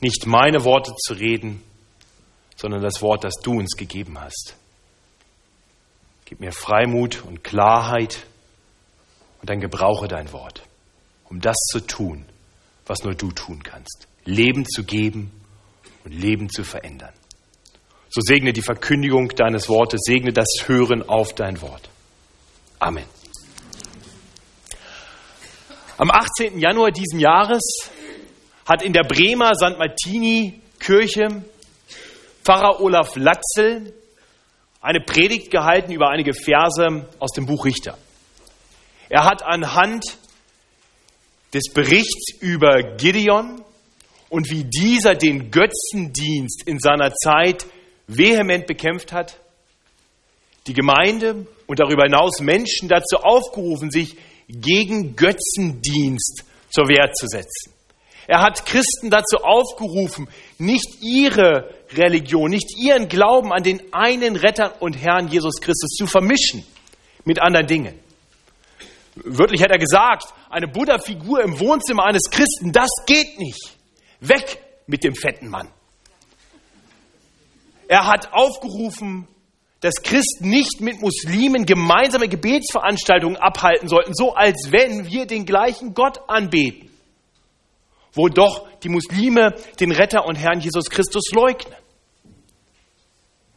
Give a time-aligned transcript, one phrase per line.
[0.00, 1.62] nicht meine Worte zu reden,
[2.56, 4.54] sondern das Wort, das du uns gegeben hast.
[6.24, 8.26] Gib mir Freimut und Klarheit
[9.40, 10.62] und dann gebrauche dein Wort,
[11.28, 12.24] um das zu tun,
[12.86, 14.06] was nur du tun kannst.
[14.24, 15.32] Leben zu geben
[16.04, 17.12] und Leben zu verändern.
[18.10, 21.88] So segne die Verkündigung deines Wortes, segne das Hören auf dein Wort.
[22.78, 23.04] Amen.
[25.96, 26.58] Am 18.
[26.58, 27.62] Januar diesen Jahres
[28.66, 29.78] hat in der Bremer St.
[29.78, 31.42] Martini Kirche
[32.44, 33.92] Pfarrer Olaf Latzel
[34.80, 37.98] eine Predigt gehalten über einige Verse aus dem Buch Richter.
[39.08, 40.04] Er hat anhand
[41.52, 43.62] des Berichts über Gideon
[44.28, 47.66] und wie dieser den Götzendienst in seiner Zeit
[48.06, 49.38] vehement bekämpft hat,
[50.66, 54.16] die Gemeinde und darüber hinaus Menschen dazu aufgerufen, sich
[54.48, 57.72] gegen Götzendienst zur Wehr zu setzen.
[58.30, 64.80] Er hat Christen dazu aufgerufen, nicht ihre Religion, nicht ihren Glauben an den einen Retter
[64.80, 66.64] und Herrn Jesus Christus zu vermischen
[67.24, 67.98] mit anderen Dingen.
[69.16, 73.76] Wörtlich hat er gesagt, eine Buddha-Figur im Wohnzimmer eines Christen, das geht nicht.
[74.20, 75.66] Weg mit dem fetten Mann.
[77.88, 79.26] Er hat aufgerufen,
[79.80, 85.94] dass Christen nicht mit Muslimen gemeinsame Gebetsveranstaltungen abhalten sollten, so als wenn wir den gleichen
[85.94, 86.89] Gott anbeten,
[88.12, 91.74] wo doch die Muslime den Retter und Herrn Jesus Christus leugnen.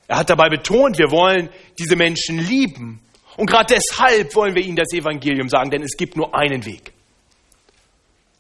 [0.08, 3.02] Er hat dabei betont, wir wollen diese Menschen lieben.
[3.38, 6.94] Und gerade deshalb wollen wir ihnen das Evangelium sagen, denn es gibt nur einen Weg.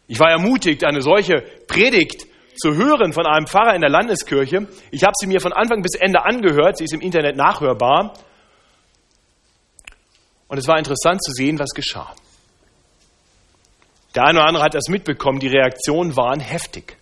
[0.07, 4.67] Ich war ermutigt, eine solche Predigt zu hören von einem Pfarrer in der Landeskirche.
[4.91, 6.77] Ich habe sie mir von Anfang bis Ende angehört.
[6.77, 8.13] Sie ist im Internet nachhörbar.
[10.47, 12.13] Und es war interessant zu sehen, was geschah.
[14.15, 15.39] Der eine oder andere hat das mitbekommen.
[15.39, 16.97] Die Reaktionen waren heftig.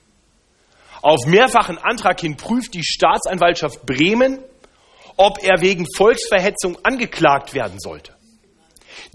[1.01, 4.39] Auf mehrfachen Antrag hin prüft die Staatsanwaltschaft Bremen,
[5.17, 8.13] ob er wegen Volksverhetzung angeklagt werden sollte.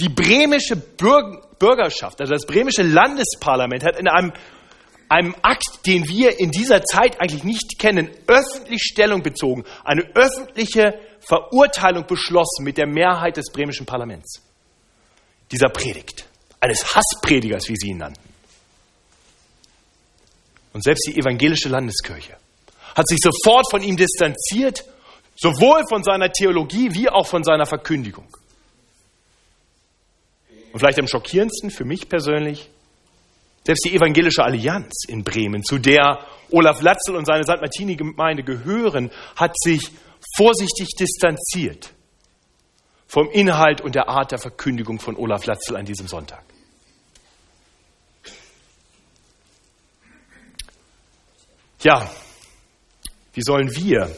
[0.01, 4.33] Die bremische Bürgerschaft, also das bremische Landesparlament, hat in einem
[5.09, 10.99] einem Akt, den wir in dieser Zeit eigentlich nicht kennen, öffentlich Stellung bezogen, eine öffentliche
[11.21, 14.43] Verurteilung beschlossen mit der Mehrheit des bremischen Parlaments.
[15.53, 16.27] Dieser Predigt,
[16.61, 18.21] eines Hasspredigers, wie sie ihn nannten.
[20.73, 22.37] Und selbst die evangelische Landeskirche
[22.95, 24.85] hat sich sofort von ihm distanziert,
[25.37, 28.27] sowohl von seiner Theologie wie auch von seiner Verkündigung.
[30.73, 32.69] Und vielleicht am schockierendsten für mich persönlich,
[33.65, 37.61] selbst die Evangelische Allianz in Bremen, zu der Olaf Latzel und seine St.
[37.61, 39.91] Martini-Gemeinde gehören, hat sich
[40.37, 41.96] vorsichtig distanziert
[43.07, 46.43] vom Inhalt und der Art der Verkündigung von Olaf Latzel an diesem Sonntag.
[51.83, 52.11] Ja,
[53.35, 54.11] wie sollen wir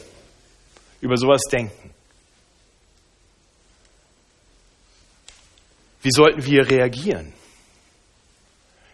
[1.01, 1.93] über sowas denken?
[6.01, 7.33] Wie sollten wir reagieren?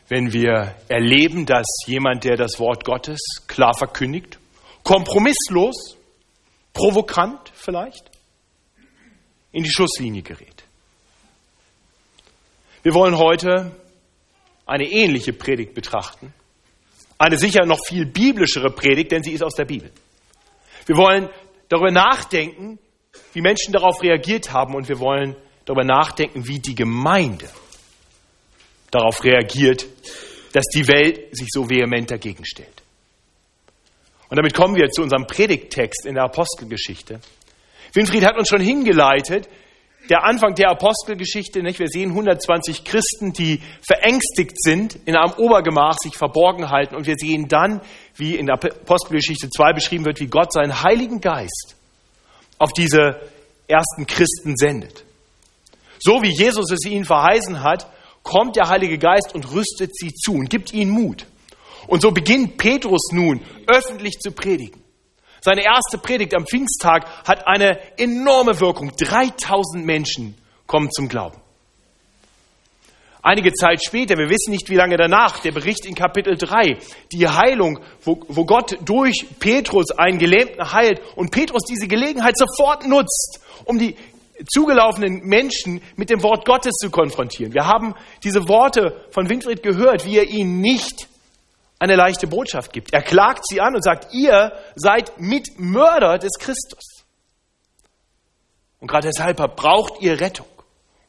[0.08, 4.38] wenn wir erleben, dass jemand, der das Wort Gottes klar verkündigt,
[4.84, 5.98] kompromisslos,
[6.74, 8.12] provokant vielleicht,
[9.56, 10.66] in die Schusslinie gerät.
[12.84, 13.72] Wir wollen heute
[14.66, 16.34] eine ähnliche Predigt betrachten,
[17.18, 19.90] eine sicher noch viel biblischere Predigt, denn sie ist aus der Bibel.
[20.86, 21.30] Wir wollen
[21.70, 22.78] darüber nachdenken,
[23.32, 27.50] wie Menschen darauf reagiert haben und wir wollen darüber nachdenken, wie die Gemeinde
[28.92, 29.88] darauf reagiert,
[30.52, 32.84] dass die Welt sich so vehement dagegen stellt.
[34.28, 37.22] Und damit kommen wir zu unserem Predigttext in der Apostelgeschichte.
[37.96, 39.50] Winfried hat uns schon hingeleitet,
[40.10, 41.80] der Anfang der Apostelgeschichte, nicht?
[41.80, 46.96] wir sehen 120 Christen, die verängstigt sind, in einem Obergemach sich verborgen halten.
[46.96, 47.82] Und wir sehen dann,
[48.16, 51.76] wie in der Apostelgeschichte 2 beschrieben wird, wie Gott seinen Heiligen Geist
[52.60, 53.20] auf diese
[53.68, 55.04] ersten Christen sendet.
[56.00, 57.88] So wie Jesus es ihnen verheißen hat,
[58.22, 61.26] kommt der Heilige Geist und rüstet sie zu und gibt ihnen Mut.
[61.88, 64.85] Und so beginnt Petrus nun öffentlich zu predigen.
[65.46, 68.92] Seine erste Predigt am Pfingsttag hat eine enorme Wirkung.
[68.98, 71.40] 3000 Menschen kommen zum Glauben.
[73.22, 76.80] Einige Zeit später, wir wissen nicht wie lange danach, der Bericht in Kapitel 3,
[77.12, 82.88] die Heilung, wo, wo Gott durch Petrus einen Gelähmten heilt und Petrus diese Gelegenheit sofort
[82.88, 83.96] nutzt, um die
[84.52, 87.54] zugelaufenen Menschen mit dem Wort Gottes zu konfrontieren.
[87.54, 87.94] Wir haben
[88.24, 91.08] diese Worte von Winfried gehört, wie er ihnen nicht
[91.80, 92.94] eine leichte Botschaft gibt.
[92.94, 97.06] Er klagt sie an und sagt, ihr seid Mitmörder des Christus.
[98.80, 100.48] Und gerade deshalb braucht ihr Rettung.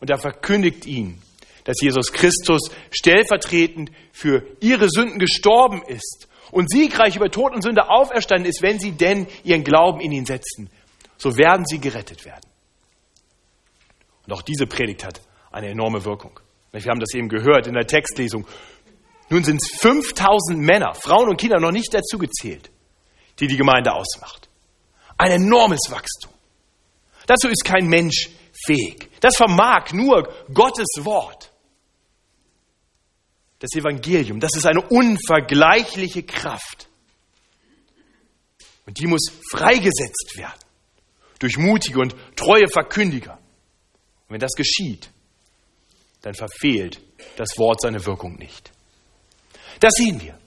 [0.00, 1.22] Und er verkündigt ihnen,
[1.64, 7.88] dass Jesus Christus stellvertretend für ihre Sünden gestorben ist und siegreich über Tod und Sünde
[7.88, 10.70] auferstanden ist, wenn sie denn ihren Glauben in ihn setzen,
[11.16, 12.48] so werden sie gerettet werden.
[14.26, 15.20] Und auch diese Predigt hat
[15.50, 16.38] eine enorme Wirkung.
[16.72, 18.46] Wir haben das eben gehört in der Textlesung.
[19.28, 22.70] Nun sind es 5000 Männer, Frauen und Kinder noch nicht dazu gezählt,
[23.40, 24.48] die die Gemeinde ausmacht.
[25.18, 26.32] Ein enormes Wachstum.
[27.26, 28.30] Dazu ist kein Mensch
[28.66, 29.10] fähig.
[29.20, 31.52] Das vermag nur Gottes Wort.
[33.58, 36.88] Das Evangelium, das ist eine unvergleichliche Kraft.
[38.86, 40.60] Und die muss freigesetzt werden
[41.38, 43.34] durch mutige und treue Verkündiger.
[43.34, 45.10] Und wenn das geschieht,
[46.22, 47.00] dann verfehlt
[47.36, 48.72] das Wort seine Wirkung nicht.
[49.80, 50.38] Das sehen wir.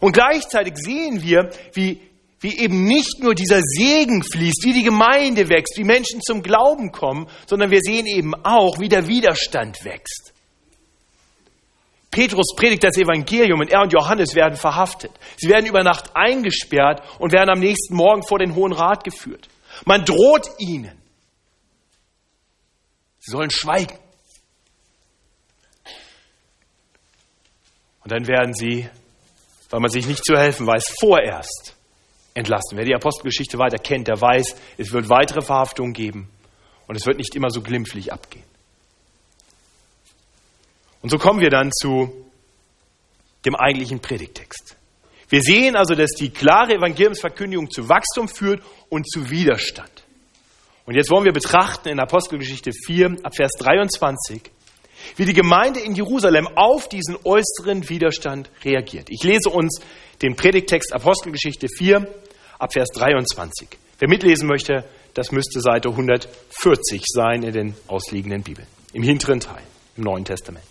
[0.00, 2.00] Und gleichzeitig sehen wir, wie,
[2.40, 6.92] wie eben nicht nur dieser Segen fließt, wie die Gemeinde wächst, wie Menschen zum Glauben
[6.92, 10.32] kommen, sondern wir sehen eben auch, wie der Widerstand wächst.
[12.10, 15.12] Petrus predigt das Evangelium und er und Johannes werden verhaftet.
[15.36, 19.48] Sie werden über Nacht eingesperrt und werden am nächsten Morgen vor den Hohen Rat geführt.
[19.84, 20.96] Man droht ihnen.
[23.20, 23.98] Sie sollen schweigen.
[28.08, 28.88] Und dann werden sie,
[29.68, 31.76] weil man sich nicht zu helfen weiß, vorerst
[32.32, 32.78] entlassen.
[32.78, 36.30] Wer die Apostelgeschichte weiter kennt, der weiß, es wird weitere Verhaftungen geben
[36.86, 38.46] und es wird nicht immer so glimpflich abgehen.
[41.02, 42.24] Und so kommen wir dann zu
[43.44, 44.78] dem eigentlichen Predigtext.
[45.28, 49.92] Wir sehen also, dass die klare Evangeliumsverkündigung zu Wachstum führt und zu Widerstand.
[50.86, 54.50] Und jetzt wollen wir betrachten in Apostelgeschichte 4 ab Vers 23,
[55.16, 59.08] wie die Gemeinde in Jerusalem auf diesen äußeren Widerstand reagiert.
[59.10, 59.80] Ich lese uns
[60.22, 62.06] den Predigtext Apostelgeschichte 4
[62.58, 63.68] ab Vers 23.
[63.98, 64.84] Wer mitlesen möchte,
[65.14, 69.62] das müsste Seite 140 sein in den ausliegenden Bibeln, im hinteren Teil,
[69.96, 70.64] im Neuen Testament.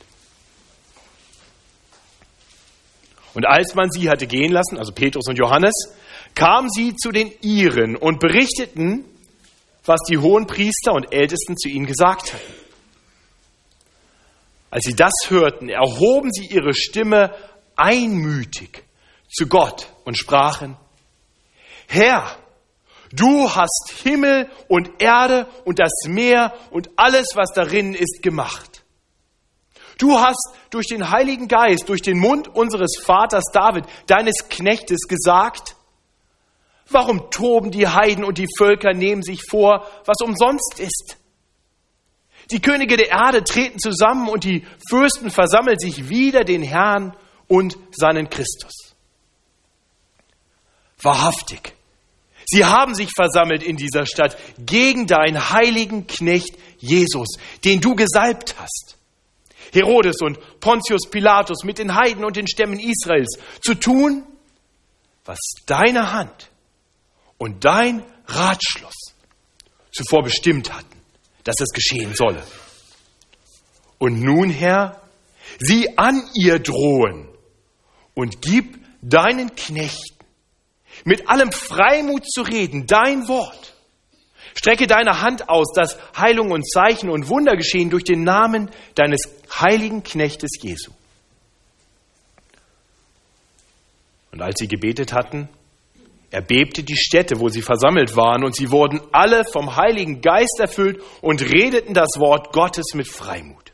[3.33, 5.73] Und als man sie hatte gehen lassen, also Petrus und Johannes,
[6.33, 9.05] kamen sie zu den Iren und berichteten,
[9.85, 12.66] was die hohen Priester und Ältesten zu ihnen gesagt hatten.
[14.69, 17.33] Als sie das hörten, erhoben sie ihre Stimme
[17.75, 18.83] einmütig
[19.29, 20.77] zu Gott und sprachen,
[21.87, 22.37] Herr,
[23.11, 28.83] du hast Himmel und Erde und das Meer und alles, was darin ist, gemacht.
[29.97, 35.75] Du hast durch den Heiligen Geist, durch den Mund unseres Vaters David, deines Knechtes, gesagt,
[36.89, 41.17] warum toben die Heiden und die Völker nehmen sich vor, was umsonst ist?
[42.51, 47.15] Die Könige der Erde treten zusammen und die Fürsten versammeln sich wider den Herrn
[47.47, 48.95] und seinen Christus.
[51.01, 51.73] Wahrhaftig.
[52.45, 57.27] Sie haben sich versammelt in dieser Stadt gegen deinen heiligen Knecht Jesus,
[57.65, 58.97] den du gesalbt hast.
[59.73, 64.23] Herodes und Pontius Pilatus mit den Heiden und den Stämmen Israels zu tun,
[65.25, 66.49] was deine Hand
[67.37, 69.13] und dein Ratschluss
[69.91, 70.96] zuvor bestimmt hatten,
[71.47, 72.43] dass es geschehen solle.
[73.97, 75.01] Und nun, Herr,
[75.59, 77.29] sieh an ihr drohen
[78.13, 80.17] und gib deinen Knechten
[81.05, 83.75] mit allem Freimut zu reden, dein Wort.
[84.55, 89.21] Strecke deine Hand aus, dass Heilung und Zeichen und Wunder geschehen durch den Namen deines
[89.49, 90.91] heiligen Knechtes Jesu.
[94.31, 95.47] Und als sie gebetet hatten,
[96.29, 101.01] erbebte die Stätte, wo sie versammelt waren, und sie wurden alle vom Heiligen Geist erfüllt
[101.21, 103.71] und redeten das Wort Gottes mit Freimut.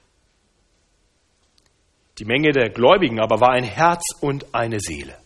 [2.19, 5.17] Die Menge der Gläubigen aber war ein Herz und eine Seele.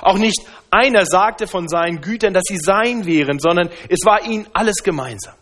[0.00, 0.40] Auch nicht
[0.70, 5.34] einer sagte von seinen Gütern, dass sie sein wären, sondern es war ihnen alles gemeinsam.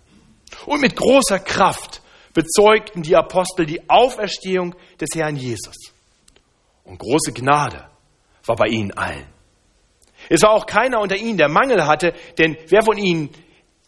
[0.66, 5.76] Und mit großer Kraft bezeugten die Apostel die Auferstehung des Herrn Jesus.
[6.84, 7.88] Und große Gnade
[8.46, 9.26] war bei ihnen allen.
[10.30, 13.30] Es war auch keiner unter ihnen, der Mangel hatte, denn wer von ihnen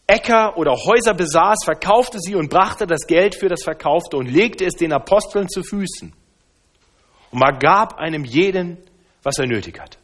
[0.08, 4.66] Äcker oder Häuser besaß, verkaufte sie und brachte das Geld für das Verkaufte und legte
[4.66, 6.12] es den Aposteln zu Füßen.
[7.30, 8.78] Und man gab einem jeden,
[9.22, 9.98] was er nötig hatte.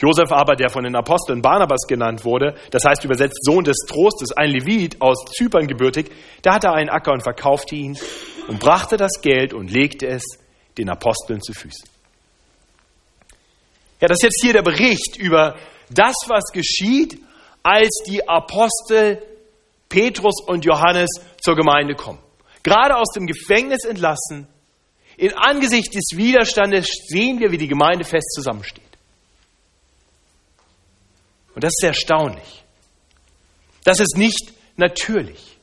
[0.00, 4.32] Josef aber, der von den Aposteln Barnabas genannt wurde, das heißt übersetzt Sohn des Trostes,
[4.32, 6.10] ein Levit aus Zypern gebürtig,
[6.44, 7.96] der hatte einen Acker und verkaufte ihn
[8.48, 10.22] und brachte das Geld und legte es
[10.76, 11.97] den Aposteln zu Füßen.
[14.00, 15.58] Ja, das ist jetzt hier der Bericht über
[15.90, 17.20] das, was geschieht,
[17.62, 19.22] als die Apostel
[19.88, 21.08] Petrus und Johannes
[21.40, 22.20] zur Gemeinde kommen.
[22.62, 24.46] Gerade aus dem Gefängnis entlassen,
[25.16, 28.84] in Angesicht des Widerstandes sehen wir, wie die Gemeinde fest zusammensteht.
[31.54, 32.64] Und das ist erstaunlich.
[33.84, 35.57] Das ist nicht natürlich.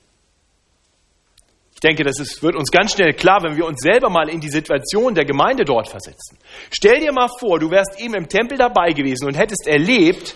[1.75, 4.39] Ich denke, das ist, wird uns ganz schnell klar, wenn wir uns selber mal in
[4.39, 6.37] die Situation der Gemeinde dort versetzen.
[6.71, 10.35] Stell dir mal vor, du wärst eben im Tempel dabei gewesen und hättest erlebt,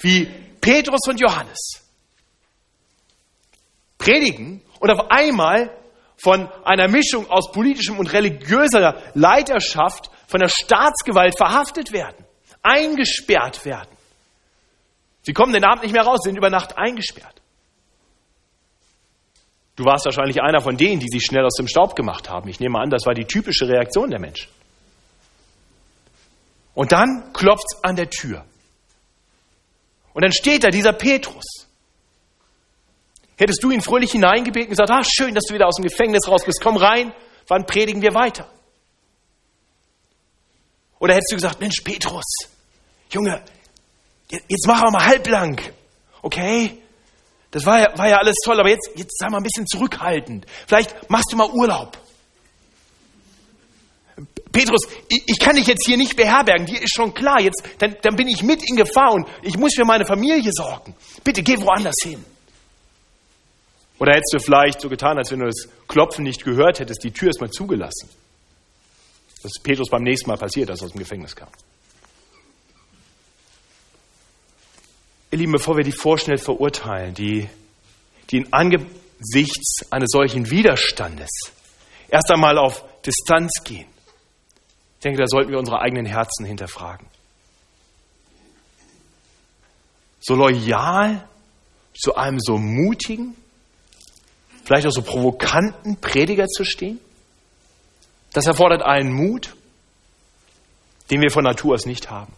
[0.00, 0.28] wie
[0.60, 1.84] Petrus und Johannes
[3.96, 5.70] predigen und auf einmal
[6.16, 12.24] von einer Mischung aus politischem und religiöser Leiterschaft, von der Staatsgewalt verhaftet werden,
[12.62, 13.90] eingesperrt werden.
[15.22, 17.40] Sie kommen den Abend nicht mehr raus, sind über Nacht eingesperrt.
[19.76, 22.48] Du warst wahrscheinlich einer von denen, die sich schnell aus dem Staub gemacht haben.
[22.48, 24.48] Ich nehme an, das war die typische Reaktion der Menschen.
[26.74, 28.44] Und dann klopft es an der Tür.
[30.12, 31.66] Und dann steht da dieser Petrus.
[33.36, 36.28] Hättest du ihn fröhlich hineingebeten und gesagt, ah, schön, dass du wieder aus dem Gefängnis
[36.28, 37.12] raus bist, komm rein,
[37.48, 38.48] wann predigen wir weiter?
[41.00, 42.24] Oder hättest du gesagt, Mensch, Petrus,
[43.10, 43.42] Junge,
[44.30, 45.60] jetzt machen wir mal halblang,
[46.22, 46.78] okay?
[47.54, 50.44] Das war ja, war ja alles toll, aber jetzt, jetzt sei mal ein bisschen zurückhaltend.
[50.66, 51.96] Vielleicht machst du mal Urlaub.
[54.50, 57.96] Petrus, ich, ich kann dich jetzt hier nicht beherbergen, dir ist schon klar, jetzt, dann,
[58.02, 60.96] dann bin ich mit in Gefahr und ich muss für meine Familie sorgen.
[61.22, 62.24] Bitte geh woanders hin.
[64.00, 67.12] Oder hättest du vielleicht so getan, als wenn du das Klopfen nicht gehört hättest, die
[67.12, 68.08] Tür erstmal zugelassen.
[69.42, 71.50] Das ist Petrus beim nächsten Mal passiert, als er aus dem Gefängnis kam.
[75.34, 77.48] Ihr Lieben, bevor wir die vorschnell verurteilen, die,
[78.30, 81.28] die in angesichts eines solchen Widerstandes
[82.08, 83.88] erst einmal auf Distanz gehen,
[84.94, 87.08] ich denke, da sollten wir unsere eigenen Herzen hinterfragen.
[90.20, 91.28] So loyal
[92.00, 93.34] zu einem so mutigen,
[94.64, 97.00] vielleicht auch so provokanten Prediger zu stehen?
[98.32, 99.56] Das erfordert einen Mut,
[101.10, 102.32] den wir von Natur aus nicht haben.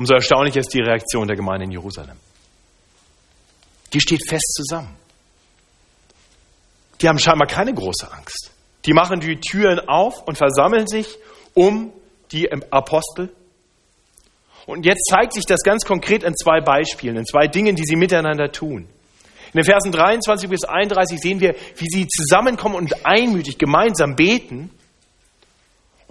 [0.00, 2.16] Umso erstaunlicher ist die Reaktion der Gemeinde in Jerusalem.
[3.92, 4.96] Die steht fest zusammen.
[7.02, 8.50] Die haben scheinbar keine große Angst.
[8.86, 11.18] Die machen die Türen auf und versammeln sich
[11.52, 11.92] um
[12.32, 13.28] die Apostel.
[14.64, 17.96] Und jetzt zeigt sich das ganz konkret in zwei Beispielen, in zwei Dingen, die sie
[17.96, 18.88] miteinander tun.
[19.52, 24.70] In den Versen 23 bis 31 sehen wir, wie sie zusammenkommen und einmütig gemeinsam beten.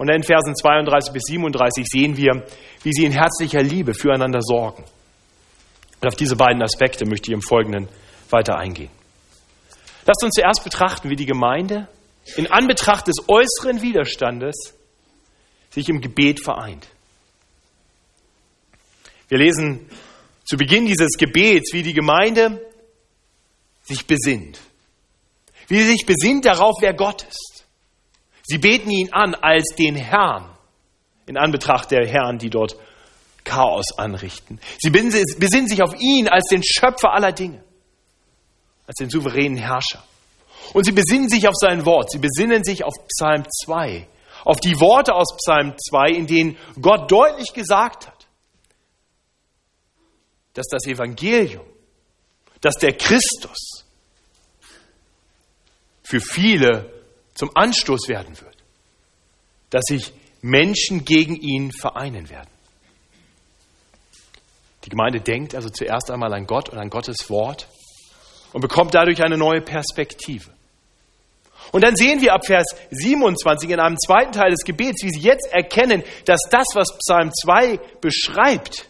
[0.00, 2.42] Und in Versen 32 bis 37 sehen wir,
[2.82, 4.82] wie sie in herzlicher Liebe füreinander sorgen.
[6.00, 7.86] Und auf diese beiden Aspekte möchte ich im Folgenden
[8.30, 8.88] weiter eingehen.
[10.06, 11.86] Lasst uns zuerst betrachten, wie die Gemeinde
[12.36, 14.74] in Anbetracht des äußeren Widerstandes
[15.68, 16.88] sich im Gebet vereint.
[19.28, 19.86] Wir lesen
[20.46, 22.58] zu Beginn dieses Gebets, wie die Gemeinde
[23.82, 24.60] sich besinnt.
[25.68, 27.49] Wie sie sich besinnt darauf, wer Gott ist.
[28.50, 30.50] Sie beten ihn an als den Herrn,
[31.26, 32.74] in Anbetracht der Herren, die dort
[33.44, 34.58] Chaos anrichten.
[34.80, 37.62] Sie besinnen sich auf ihn als den Schöpfer aller Dinge,
[38.88, 40.02] als den souveränen Herrscher.
[40.72, 42.10] Und sie besinnen sich auf sein Wort.
[42.10, 44.08] Sie besinnen sich auf Psalm 2,
[44.44, 48.26] auf die Worte aus Psalm 2, in denen Gott deutlich gesagt hat,
[50.54, 51.66] dass das Evangelium,
[52.60, 53.84] dass der Christus
[56.02, 56.99] für viele
[57.40, 58.56] zum Anstoß werden wird,
[59.70, 62.50] dass sich Menschen gegen ihn vereinen werden.
[64.84, 67.66] Die Gemeinde denkt also zuerst einmal an Gott und an Gottes Wort
[68.52, 70.50] und bekommt dadurch eine neue Perspektive.
[71.72, 75.20] Und dann sehen wir ab Vers 27 in einem zweiten Teil des Gebets, wie sie
[75.20, 78.86] jetzt erkennen, dass das, was Psalm 2 beschreibt,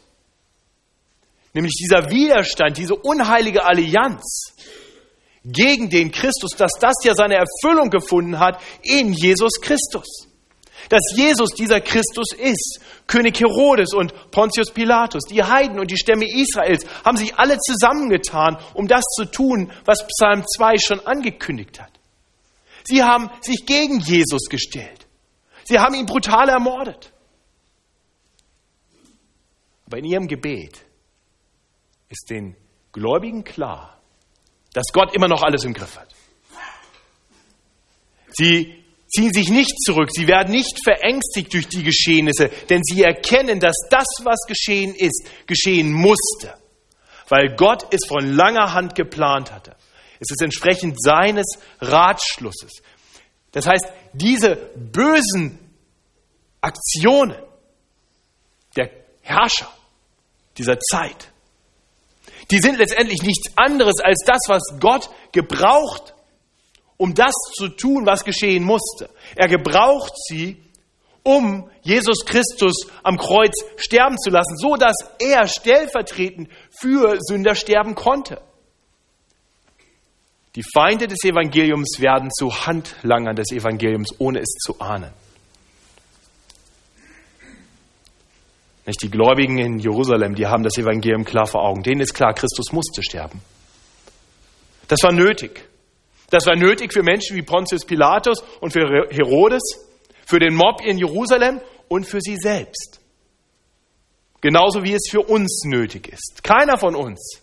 [1.52, 4.56] nämlich dieser Widerstand, diese unheilige Allianz,
[5.44, 10.28] gegen den Christus, dass das ja seine Erfüllung gefunden hat in Jesus Christus.
[10.88, 12.80] Dass Jesus dieser Christus ist.
[13.06, 18.58] König Herodes und Pontius Pilatus, die Heiden und die Stämme Israels haben sich alle zusammengetan,
[18.74, 21.90] um das zu tun, was Psalm 2 schon angekündigt hat.
[22.84, 25.06] Sie haben sich gegen Jesus gestellt.
[25.64, 27.12] Sie haben ihn brutal ermordet.
[29.86, 30.84] Aber in ihrem Gebet
[32.08, 32.56] ist den
[32.92, 33.99] Gläubigen klar,
[34.72, 36.08] dass Gott immer noch alles im Griff hat.
[38.32, 43.58] Sie ziehen sich nicht zurück, sie werden nicht verängstigt durch die Geschehnisse, denn sie erkennen,
[43.58, 46.54] dass das, was geschehen ist, geschehen musste,
[47.28, 49.74] weil Gott es von langer Hand geplant hatte.
[50.20, 51.46] Es ist entsprechend seines
[51.80, 52.82] Ratschlusses.
[53.52, 55.58] Das heißt, diese bösen
[56.60, 57.36] Aktionen
[58.76, 58.90] der
[59.22, 59.72] Herrscher
[60.56, 61.29] dieser Zeit
[62.50, 66.14] die sind letztendlich nichts anderes als das, was Gott gebraucht,
[66.96, 69.08] um das zu tun, was geschehen musste.
[69.36, 70.62] Er gebraucht sie,
[71.22, 77.94] um Jesus Christus am Kreuz sterben zu lassen, so dass er stellvertretend für Sünder sterben
[77.94, 78.40] konnte.
[80.56, 85.12] Die Feinde des Evangeliums werden zu Handlangern des Evangeliums, ohne es zu ahnen.
[88.90, 91.84] Nicht die Gläubigen in Jerusalem, die haben das Evangelium klar vor Augen.
[91.84, 93.40] Denen ist klar, Christus musste sterben.
[94.88, 95.68] Das war nötig.
[96.30, 99.62] Das war nötig für Menschen wie Pontius Pilatus und für Herodes,
[100.26, 102.98] für den Mob in Jerusalem und für sie selbst.
[104.40, 106.42] Genauso wie es für uns nötig ist.
[106.42, 107.42] Keiner von uns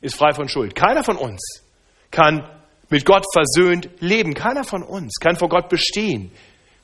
[0.00, 0.76] ist frei von Schuld.
[0.76, 1.64] Keiner von uns
[2.12, 2.48] kann
[2.88, 4.34] mit Gott versöhnt leben.
[4.34, 6.30] Keiner von uns kann vor Gott bestehen,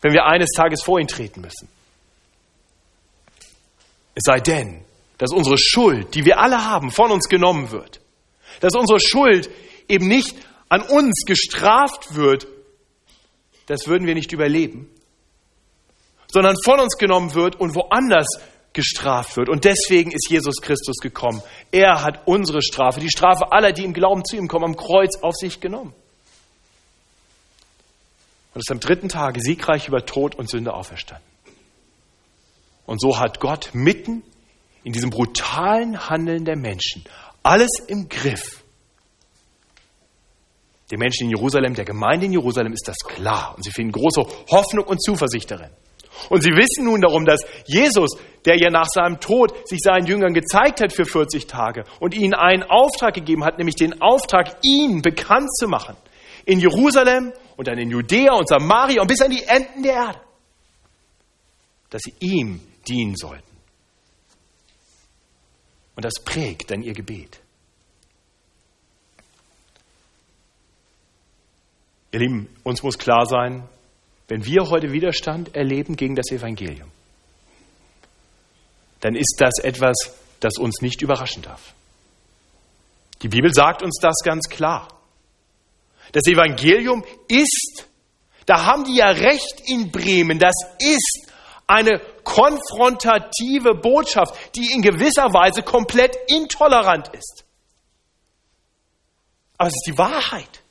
[0.00, 1.75] wenn wir eines Tages vor ihn treten müssen.
[4.16, 4.82] Es sei denn,
[5.18, 8.00] dass unsere Schuld, die wir alle haben, von uns genommen wird.
[8.60, 9.50] Dass unsere Schuld
[9.88, 10.34] eben nicht
[10.68, 12.48] an uns gestraft wird,
[13.66, 14.88] das würden wir nicht überleben,
[16.28, 18.26] sondern von uns genommen wird und woanders
[18.72, 19.50] gestraft wird.
[19.50, 21.42] Und deswegen ist Jesus Christus gekommen.
[21.70, 25.16] Er hat unsere Strafe, die Strafe aller, die im Glauben zu ihm kommen, am Kreuz
[25.22, 25.92] auf sich genommen.
[28.54, 31.35] Und ist am dritten Tage siegreich über Tod und Sünde auferstanden.
[32.86, 34.22] Und so hat Gott mitten
[34.84, 37.04] in diesem brutalen Handeln der Menschen
[37.46, 38.64] alles im Griff.
[40.90, 43.54] Den Menschen in Jerusalem, der Gemeinde in Jerusalem ist das klar.
[43.56, 45.70] Und sie finden große Hoffnung und Zuversicht darin.
[46.28, 48.10] Und sie wissen nun darum, dass Jesus,
[48.44, 52.34] der ja nach seinem Tod sich seinen Jüngern gezeigt hat für 40 Tage und ihnen
[52.34, 55.96] einen Auftrag gegeben hat, nämlich den Auftrag, ihn bekannt zu machen.
[56.44, 60.20] In Jerusalem und dann in Judäa und Samaria und bis an die Enden der Erde.
[61.90, 63.56] Dass sie ihm dienen sollten.
[65.96, 67.40] Und das prägt dann ihr Gebet.
[72.12, 73.68] Ihr Lieben, uns muss klar sein,
[74.28, 76.90] wenn wir heute Widerstand erleben gegen das Evangelium,
[79.00, 79.96] dann ist das etwas,
[80.40, 81.74] das uns nicht überraschen darf.
[83.22, 84.88] Die Bibel sagt uns das ganz klar.
[86.12, 87.86] Das Evangelium ist,
[88.46, 91.32] da haben die ja recht in Bremen, das ist
[91.66, 97.44] eine konfrontative Botschaft, die in gewisser Weise komplett intolerant ist.
[99.56, 100.62] Aber es ist die Wahrheit.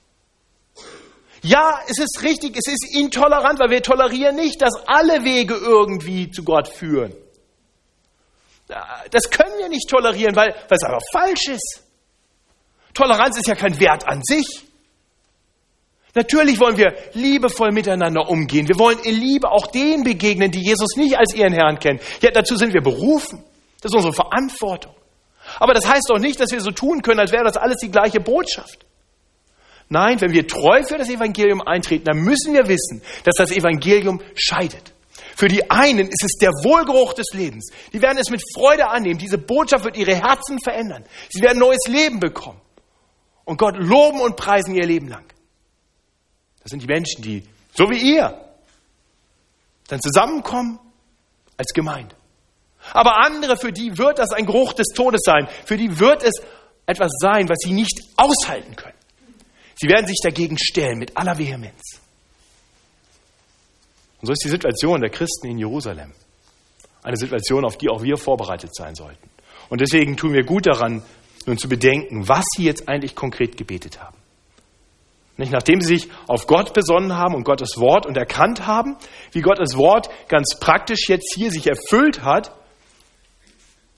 [1.42, 6.30] Ja, es ist richtig, es ist intolerant, weil wir tolerieren nicht, dass alle Wege irgendwie
[6.30, 7.16] zu Gott führen.
[8.68, 11.84] Das können wir nicht tolerieren, weil, es aber falsch ist.
[12.94, 14.66] Toleranz ist ja kein Wert an sich.
[16.16, 18.70] Natürlich wollen wir liebevoll miteinander umgehen.
[18.70, 22.00] Wir wollen in Liebe auch denen begegnen, die Jesus nicht als ihren Herrn kennen.
[22.22, 23.44] Ja, dazu sind wir berufen.
[23.82, 24.94] Das ist unsere Verantwortung.
[25.60, 27.92] Aber das heißt doch nicht, dass wir so tun können, als wäre das alles die
[27.92, 28.86] gleiche Botschaft.
[29.90, 34.22] Nein, wenn wir treu für das Evangelium eintreten, dann müssen wir wissen, dass das Evangelium
[34.36, 34.94] scheidet.
[35.36, 37.72] Für die einen ist es der Wohlgeruch des Lebens.
[37.92, 39.20] Die werden es mit Freude annehmen.
[39.20, 41.04] Diese Botschaft wird ihre Herzen verändern.
[41.30, 42.62] Sie werden neues Leben bekommen.
[43.44, 45.26] Und Gott loben und preisen ihr Leben lang.
[46.66, 47.44] Das sind die Menschen, die,
[47.76, 48.44] so wie ihr,
[49.88, 50.80] dann zusammenkommen
[51.58, 52.16] als Gemeinde.
[52.92, 55.48] Aber andere, für die wird das ein Geruch des Todes sein.
[55.66, 56.34] Für die wird es
[56.88, 58.98] etwas sein, was sie nicht aushalten können.
[59.76, 62.00] Sie werden sich dagegen stellen mit aller Vehemenz.
[64.22, 66.14] Und so ist die Situation der Christen in Jerusalem.
[67.04, 69.30] Eine Situation, auf die auch wir vorbereitet sein sollten.
[69.70, 71.04] Und deswegen tun wir gut daran,
[71.46, 74.15] nun zu bedenken, was sie jetzt eigentlich konkret gebetet haben.
[75.38, 78.96] Nicht, nachdem sie sich auf Gott besonnen haben und Gottes Wort und erkannt haben,
[79.34, 82.52] wie Gottes Wort ganz praktisch jetzt hier sich erfüllt hat,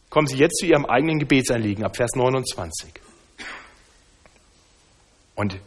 [0.10, 2.92] kommen sie jetzt zu ihrem eigenen Gebetsanliegen ab Vers 29.
[5.36, 5.60] Und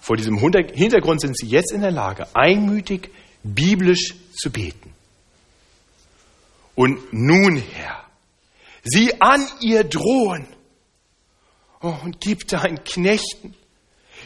[0.00, 3.10] vor diesem Hintergrund sind sie jetzt in der Lage, einmütig
[3.42, 4.92] biblisch zu beten.
[6.76, 8.04] Und nun, Herr,
[8.84, 10.46] sieh an ihr drohen
[11.80, 13.56] oh, und gib deinen Knechten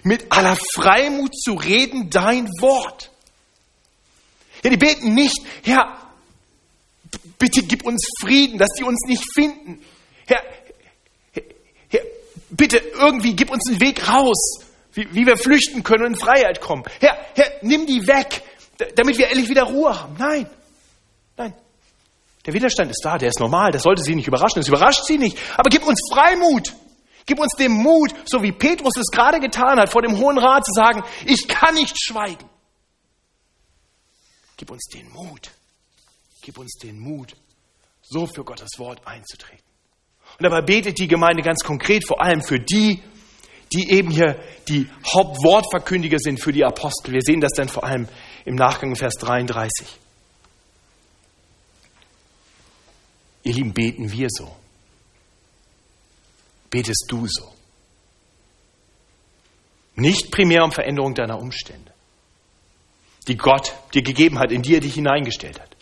[0.03, 3.11] mit aller Freimut zu reden dein Wort.
[4.63, 5.97] Ja, die beten nicht, Herr,
[7.39, 9.83] bitte gib uns Frieden, dass die uns nicht finden.
[10.27, 10.43] Herr,
[11.89, 12.03] Herr,
[12.51, 16.61] bitte irgendwie gib uns einen Weg raus wie, wie wir flüchten können und in Freiheit
[16.61, 16.85] kommen.
[17.01, 18.43] Herr, Herr, nimm die weg,
[18.97, 20.17] damit wir endlich wieder Ruhe haben.
[20.19, 20.49] Nein,
[21.37, 21.55] nein.
[22.47, 25.19] Der Widerstand ist da, der ist normal, das sollte Sie nicht überraschen, das überrascht Sie
[25.19, 25.37] nicht.
[25.57, 26.75] Aber gib uns Freimut.
[27.31, 30.67] Gib uns den Mut, so wie Petrus es gerade getan hat, vor dem Hohen Rat
[30.67, 32.45] zu sagen, ich kann nicht schweigen.
[34.57, 35.53] Gib uns den Mut.
[36.43, 37.37] Gib uns den Mut,
[38.03, 39.63] so für Gottes Wort einzutreten.
[40.39, 43.01] Und dabei betet die Gemeinde ganz konkret vor allem für die,
[43.73, 47.13] die eben hier die Hauptwortverkündiger sind für die Apostel.
[47.13, 48.09] Wir sehen das dann vor allem
[48.45, 49.87] im Nachgang Vers 33.
[53.45, 54.57] Ihr Lieben, beten wir so?
[56.71, 57.53] Betest du so?
[59.97, 61.93] Nicht primär um Veränderung deiner Umstände,
[63.29, 65.77] die Gott dir gegeben hat, in die er dich hineingestellt hat,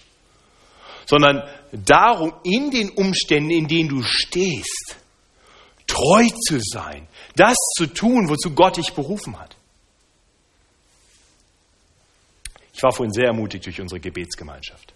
[1.06, 4.96] sondern darum, in den Umständen, in denen du stehst,
[5.86, 9.56] treu zu sein, das zu tun, wozu Gott dich berufen hat.
[12.72, 14.94] Ich war vorhin sehr ermutigt durch unsere Gebetsgemeinschaft.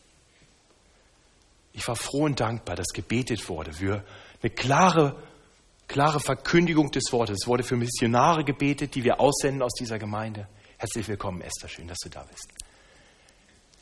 [1.72, 4.05] Ich war froh und dankbar, dass gebetet wurde für
[4.42, 5.20] eine klare,
[5.88, 7.40] klare Verkündigung des Wortes.
[7.42, 10.49] Es wurde für Missionare gebetet, die wir aussenden aus dieser Gemeinde.
[10.79, 11.68] Herzlich willkommen, Esther.
[11.68, 12.49] Schön, dass du da bist.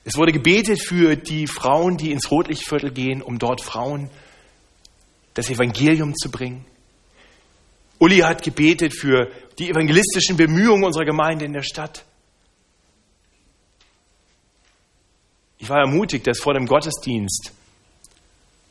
[0.04, 4.10] Es wurde gebetet für die Frauen, die ins Rotlichtviertel gehen, um dort Frauen
[5.34, 6.64] das Evangelium zu bringen.
[7.98, 12.04] Uli hat gebetet für die evangelistischen Bemühungen unserer Gemeinde in der Stadt.
[15.58, 17.52] Ich war ermutigt, dass vor dem Gottesdienst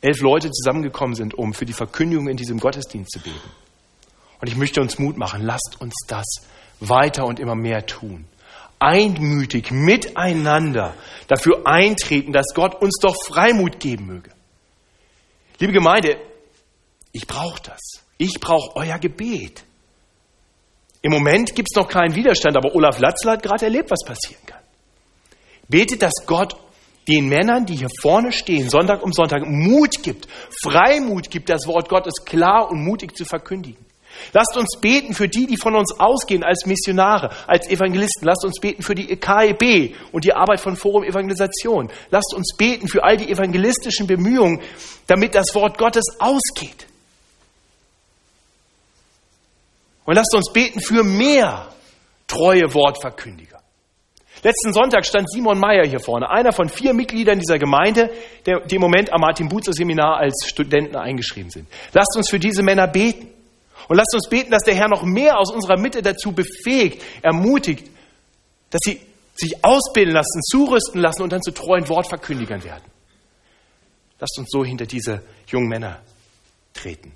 [0.01, 3.49] elf Leute zusammengekommen sind, um für die Verkündigung in diesem Gottesdienst zu beten.
[4.41, 6.25] Und ich möchte uns Mut machen, lasst uns das
[6.79, 8.25] weiter und immer mehr tun.
[8.79, 10.93] Einmütig miteinander
[11.27, 14.31] dafür eintreten, dass Gott uns doch Freimut geben möge.
[15.59, 16.17] Liebe Gemeinde,
[17.11, 17.79] ich brauche das.
[18.17, 19.63] Ich brauche euer Gebet.
[21.01, 24.45] Im Moment gibt es noch keinen Widerstand, aber Olaf Latzler hat gerade erlebt, was passieren
[24.45, 24.59] kann.
[25.67, 26.55] Betet, dass Gott
[27.09, 30.27] den Männern, die hier vorne stehen, Sonntag um Sonntag, Mut gibt,
[30.63, 33.83] Freimut gibt, das Wort Gottes klar und mutig zu verkündigen.
[34.33, 38.25] Lasst uns beten für die, die von uns ausgehen als Missionare, als Evangelisten.
[38.25, 41.89] Lasst uns beten für die KEB und die Arbeit von Forum Evangelisation.
[42.11, 44.61] Lasst uns beten für all die evangelistischen Bemühungen,
[45.07, 46.87] damit das Wort Gottes ausgeht.
[50.05, 51.67] Und lasst uns beten für mehr
[52.27, 53.58] treue Wortverkündiger.
[54.41, 58.09] Letzten Sonntag stand Simon Meyer hier vorne, einer von vier Mitgliedern dieser Gemeinde,
[58.45, 61.67] der, die im Moment am Martin Butzer Seminar als Studenten eingeschrieben sind.
[61.93, 63.27] Lasst uns für diese Männer beten.
[63.87, 67.89] Und lasst uns beten, dass der Herr noch mehr aus unserer Mitte dazu befähigt, ermutigt,
[68.69, 69.01] dass sie
[69.35, 72.83] sich ausbilden lassen, zurüsten lassen und dann zu treuen Wortverkündigern werden.
[74.19, 76.01] Lasst uns so hinter diese jungen Männer
[76.73, 77.13] treten.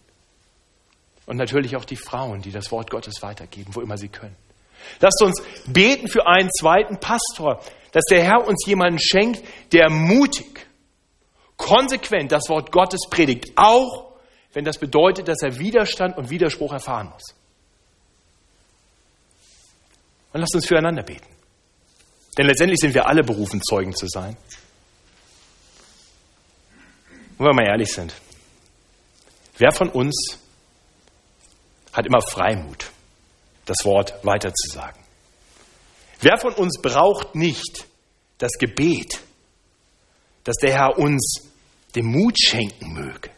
[1.26, 4.36] Und natürlich auch die Frauen, die das Wort Gottes weitergeben, wo immer sie können.
[5.00, 10.68] Lasst uns beten für einen zweiten Pastor, dass der Herr uns jemanden schenkt, der mutig,
[11.58, 14.14] konsequent das Wort Gottes predigt, auch
[14.54, 17.36] wenn das bedeutet, dass er Widerstand und Widerspruch erfahren muss.
[20.34, 21.28] Und lasst uns füreinander beten.
[22.38, 24.36] Denn letztendlich sind wir alle berufen, Zeugen zu sein.
[27.38, 28.14] Und wenn wir mal ehrlich sind,
[29.58, 30.40] wer von uns
[31.92, 32.93] hat immer Freimut?
[33.66, 35.02] Das Wort weiterzusagen.
[36.22, 37.86] Wer von uns braucht nicht
[38.38, 39.20] das Gebet,
[40.44, 41.50] dass der Herr uns
[41.96, 43.30] den Mut schenken möge?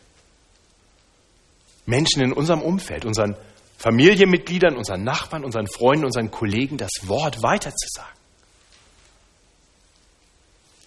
[1.86, 3.36] Menschen in unserem Umfeld, unseren
[3.78, 8.16] Familienmitgliedern, unseren Nachbarn, unseren Freunden, unseren Kollegen das Wort weiterzusagen.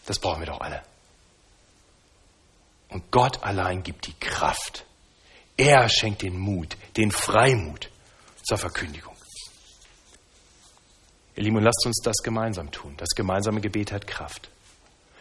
[0.06, 0.82] Das brauchen wir doch alle.
[2.88, 4.86] Und Gott allein gibt die Kraft.
[5.56, 7.90] Er schenkt den Mut, den Freimut
[8.42, 9.17] zur Verkündigung.
[11.38, 12.94] Ihr Lieben, lasst uns das gemeinsam tun.
[12.96, 14.50] Das gemeinsame Gebet hat Kraft.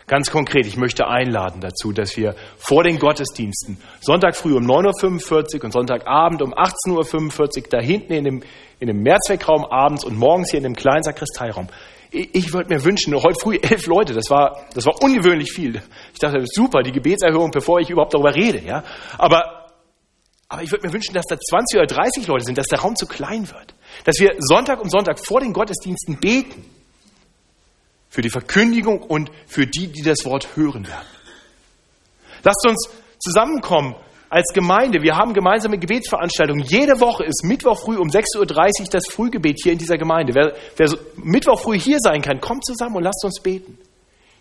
[0.08, 5.58] Ganz konkret, ich möchte einladen dazu, dass wir vor den Gottesdiensten Sonntag früh um 9.45
[5.58, 8.44] Uhr und Sonntagabend um 18.45 Uhr da hinten in dem,
[8.80, 11.68] in dem Mehrzweckraum abends und morgens hier in dem kleinen Sakristeiraum.
[12.10, 15.84] Ich, ich würde mir wünschen, heute früh elf Leute, das war, das war ungewöhnlich viel.
[16.14, 18.66] Ich dachte, super, die Gebetserhöhung, bevor ich überhaupt darüber rede.
[18.66, 18.84] Ja?
[19.20, 19.68] Aber,
[20.50, 22.96] aber ich würde mir wünschen, dass da 20 oder 30 Leute sind, dass der Raum
[22.96, 26.66] zu klein wird dass wir Sonntag um Sonntag vor den Gottesdiensten beten.
[28.10, 31.08] Für die Verkündigung und für die, die das Wort hören werden.
[32.44, 33.96] Lasst uns zusammenkommen
[34.30, 35.02] als Gemeinde.
[35.02, 36.64] Wir haben gemeinsame Gebetsveranstaltungen.
[36.66, 38.40] Jede Woche ist Mittwoch früh um 6.30
[38.82, 40.34] Uhr das Frühgebet hier in dieser Gemeinde.
[40.36, 43.78] Wer, wer Mittwoch früh hier sein kann, kommt zusammen und lasst uns beten.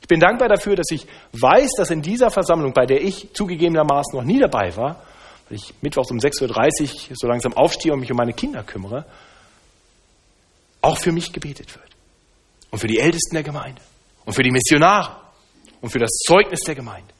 [0.01, 4.17] Ich bin dankbar dafür, dass ich weiß, dass in dieser Versammlung, bei der ich zugegebenermaßen
[4.17, 5.03] noch nie dabei war,
[5.49, 9.05] weil ich mittwochs um 6.30 Uhr so langsam aufstehe und mich um meine Kinder kümmere,
[10.87, 11.89] auch für mich gebetet wird.
[12.71, 13.81] Und für die Ältesten der Gemeinde.
[14.25, 15.17] Und für die Missionare.
[15.81, 17.13] Und für das Zeugnis der Gemeinde.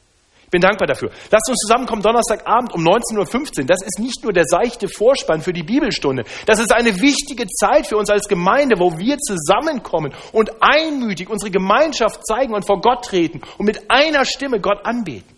[0.45, 1.11] Ich bin dankbar dafür.
[1.29, 3.65] Lasst uns zusammenkommen Donnerstagabend um 19.15 Uhr.
[3.65, 6.23] Das ist nicht nur der seichte Vorspann für die Bibelstunde.
[6.45, 11.51] Das ist eine wichtige Zeit für uns als Gemeinde, wo wir zusammenkommen und einmütig unsere
[11.51, 15.35] Gemeinschaft zeigen und vor Gott treten und mit einer Stimme Gott anbeten.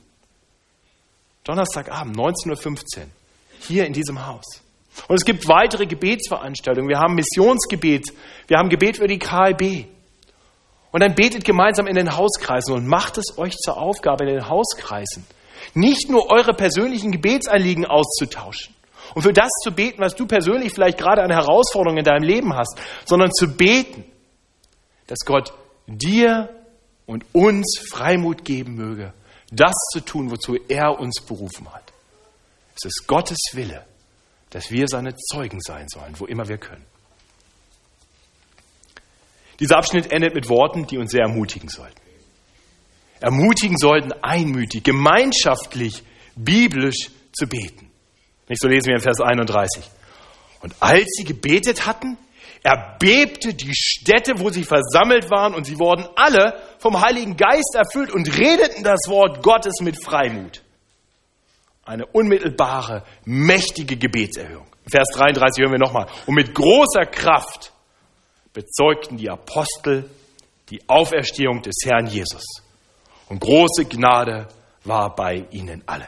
[1.43, 3.05] Donnerstagabend 19.15 Uhr.
[3.61, 4.61] Hier in diesem Haus.
[5.07, 6.89] Und es gibt weitere Gebetsveranstaltungen.
[6.89, 8.11] Wir haben Missionsgebet,
[8.47, 9.87] wir haben Gebet für die KLB.
[10.91, 14.49] Und dann betet gemeinsam in den Hauskreisen und macht es euch zur Aufgabe in den
[14.49, 15.25] Hauskreisen,
[15.73, 18.73] nicht nur eure persönlichen Gebetsanliegen auszutauschen
[19.15, 22.55] und für das zu beten, was du persönlich vielleicht gerade an Herausforderungen in deinem Leben
[22.55, 24.05] hast, sondern zu beten,
[25.07, 25.53] dass Gott
[25.87, 26.49] dir
[27.05, 29.13] und uns Freimut geben möge,
[29.51, 31.91] das zu tun, wozu er uns berufen hat.
[32.75, 33.83] Es ist Gottes Wille,
[34.49, 36.85] dass wir seine Zeugen sein sollen, wo immer wir können.
[39.59, 41.99] Dieser Abschnitt endet mit Worten, die uns sehr ermutigen sollten.
[43.19, 46.03] Ermutigen sollten, einmütig, gemeinschaftlich,
[46.35, 47.91] biblisch zu beten.
[48.47, 49.83] Nicht so lesen wir in Vers 31.
[50.61, 52.17] Und als sie gebetet hatten,
[52.63, 58.11] erbebte die Städte, wo sie versammelt waren, und sie wurden alle vom Heiligen Geist erfüllt
[58.11, 60.61] und redeten das Wort Gottes mit Freimut.
[61.89, 64.67] Eine unmittelbare, mächtige Gebetserhörung.
[64.87, 66.05] Vers 33 hören wir nochmal.
[66.27, 67.73] Und mit großer Kraft
[68.53, 70.07] bezeugten die Apostel
[70.69, 72.43] die Auferstehung des Herrn Jesus.
[73.27, 74.49] Und große Gnade
[74.83, 76.05] war bei ihnen allen.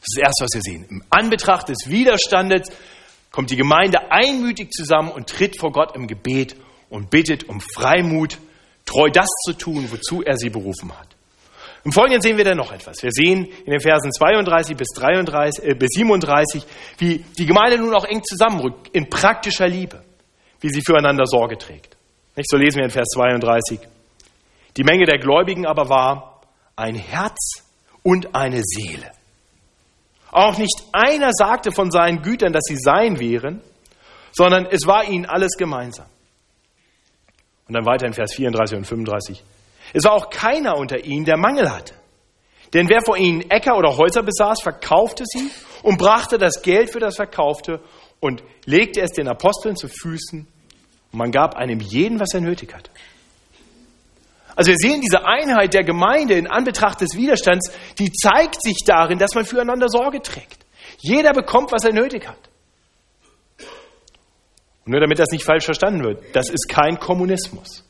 [0.00, 0.86] Das ist das Erste, was wir sehen.
[0.88, 2.70] Im Anbetracht des Widerstandes
[3.30, 6.56] kommt die Gemeinde einmütig zusammen und tritt vor Gott im Gebet
[6.88, 8.38] und bittet um Freimut,
[8.86, 11.11] treu das zu tun, wozu er sie berufen hat.
[11.84, 13.02] Im Folgenden sehen wir dann noch etwas.
[13.02, 16.64] Wir sehen in den Versen 32 bis, 33, äh, bis 37,
[16.98, 20.02] wie die Gemeinde nun auch eng zusammenrückt in praktischer Liebe
[20.62, 21.96] wie sie füreinander Sorge trägt.
[22.36, 23.80] Nicht so lesen wir in Vers 32.
[24.76, 26.40] Die Menge der Gläubigen aber war
[26.76, 27.64] ein Herz
[28.02, 29.10] und eine Seele.
[30.30, 33.60] Auch nicht einer sagte von seinen Gütern, dass sie sein wären,
[34.32, 36.06] sondern es war ihnen alles gemeinsam.
[37.68, 39.44] Und dann weiter in Vers 34 und 35.
[39.92, 41.94] Es war auch keiner unter ihnen, der Mangel hatte.
[42.72, 45.50] Denn wer vor ihnen Äcker oder Häuser besaß, verkaufte sie
[45.82, 47.80] und brachte das Geld für das Verkaufte
[48.20, 50.46] und legte es den Aposteln zu Füßen
[51.12, 52.90] und man gab einem jeden, was er nötig hatte.
[54.54, 59.18] Also wir sehen diese Einheit der Gemeinde in Anbetracht des Widerstands, die zeigt sich darin,
[59.18, 60.64] dass man füreinander Sorge trägt.
[60.98, 62.38] Jeder bekommt, was er nötig hat.
[64.84, 67.84] Und nur damit das nicht falsch verstanden wird, das ist kein Kommunismus.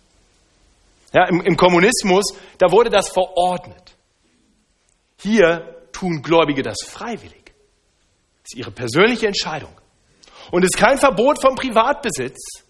[1.12, 2.24] Ja, im, Im Kommunismus,
[2.58, 3.96] da wurde das verordnet.
[5.20, 7.52] Hier tun Gläubige das freiwillig.
[8.42, 9.70] Das ist ihre persönliche Entscheidung.
[10.50, 12.64] Und es ist kein Verbot vom Privatbesitz.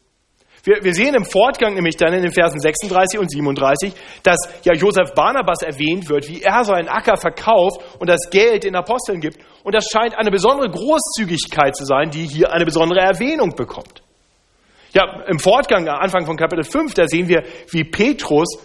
[0.64, 4.74] Wir, wir sehen im Fortgang nämlich dann in den Versen 36 und 37, dass ja
[4.74, 9.38] Josef Barnabas erwähnt wird, wie er seinen Acker verkauft und das Geld den Aposteln gibt.
[9.64, 14.02] Und das scheint eine besondere Großzügigkeit zu sein, die hier eine besondere Erwähnung bekommt.
[14.94, 18.58] Ja, im Fortgang, Anfang von Kapitel 5, da sehen wir, wie Petrus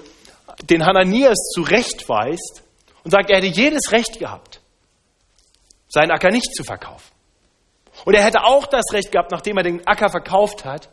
[0.64, 2.64] den Hananias zurechtweist
[3.04, 4.62] und sagt, er hätte jedes Recht gehabt,
[5.88, 7.14] seinen Acker nicht zu verkaufen.
[8.06, 10.90] Und er hätte auch das Recht gehabt, nachdem er den Acker verkauft hat,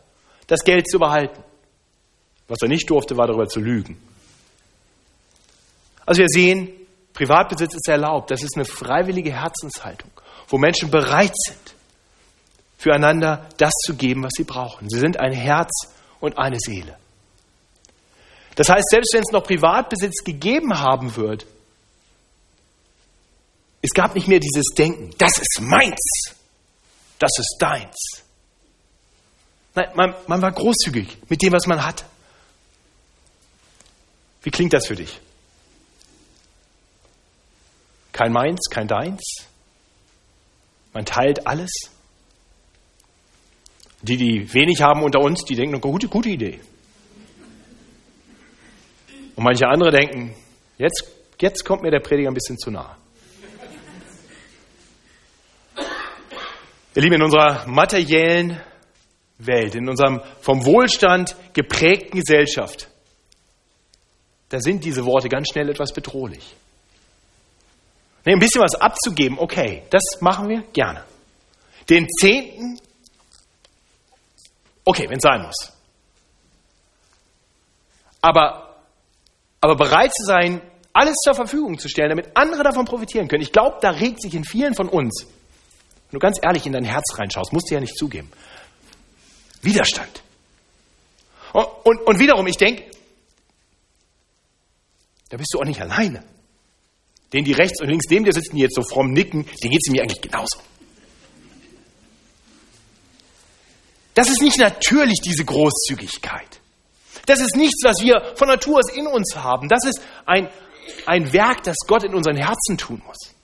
[0.47, 1.43] das Geld zu behalten.
[2.49, 4.01] Was er nicht durfte, war darüber zu lügen.
[6.07, 6.71] Also wir sehen,
[7.15, 8.31] Privatbesitz ist erlaubt.
[8.31, 10.11] Das ist eine freiwillige Herzenshaltung,
[10.49, 11.74] wo Menschen bereit sind,
[12.85, 14.89] füreinander das zu geben, was sie brauchen.
[14.89, 15.89] Sie sind ein Herz
[16.21, 16.97] und eine Seele.
[18.55, 21.47] Das heißt, selbst wenn es noch Privatbesitz gegeben haben wird,
[23.83, 26.35] es gab nicht mehr dieses Denken, das ist meins
[27.25, 27.97] das ist deins.
[29.75, 32.05] Nein, man, man war großzügig mit dem, was man hat.
[34.43, 35.21] Wie klingt das für dich?
[38.13, 39.23] Kein meins, kein deins.
[40.93, 41.71] Man teilt alles.
[44.05, 46.61] Die, die wenig haben unter uns, die denken, gute, gute Idee.
[49.35, 50.35] Und manche andere denken,
[50.77, 51.05] jetzt,
[51.41, 52.99] jetzt kommt mir der Prediger ein bisschen zu nah.
[56.95, 58.61] Ihr Lieben, in unserer materiellen
[59.39, 62.89] Welt, in unserem vom Wohlstand geprägten Gesellschaft,
[64.51, 66.55] da sind diese Worte ganz schnell etwas bedrohlich.
[68.25, 71.05] Nee, ein bisschen was abzugeben, okay, das machen wir gerne.
[71.89, 72.79] Den Zehnten,
[74.85, 75.73] okay, wenn es sein muss.
[78.21, 78.77] Aber,
[79.61, 80.61] aber bereit zu sein,
[80.93, 83.43] alles zur Verfügung zu stellen, damit andere davon profitieren können.
[83.43, 85.27] Ich glaube, da regt sich in vielen von uns
[86.15, 88.31] wenn du ganz ehrlich in dein Herz reinschaust, musst du ja nicht zugeben.
[89.63, 90.23] Widerstand.
[91.53, 92.85] Und, und, und wiederum, ich denke,
[95.31, 96.23] da bist du auch nicht alleine.
[97.33, 99.81] Den, die rechts und links neben dir sitzen, die jetzt so fromm nicken, denen geht
[99.85, 100.61] es mir eigentlich genauso.
[104.15, 106.61] Das ist nicht natürlich, diese Großzügigkeit.
[107.27, 109.69] Das ist nichts, was wir von Natur aus in uns haben.
[109.69, 110.49] Das ist ein,
[111.07, 113.35] ein Werk, das Gott in unseren Herzen tun muss.